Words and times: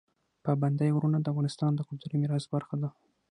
پابندی 0.43 0.93
غرونه 0.95 1.17
د 1.19 1.27
افغانستان 1.33 1.71
د 1.75 1.81
کلتوري 1.89 2.15
میراث 2.21 2.45
برخه 2.53 2.75
ده. 2.81 2.89